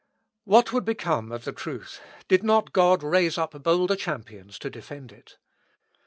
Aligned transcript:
What 0.45 0.73
would 0.73 0.83
become 0.83 1.31
of 1.31 1.43
the 1.45 1.51
truth 1.51 2.01
did 2.27 2.41
not 2.41 2.73
God 2.73 3.03
raise 3.03 3.37
up 3.37 3.51
bolder 3.61 3.95
champions 3.95 4.57
to 4.57 4.71
defend 4.71 5.11
it? 5.11 5.37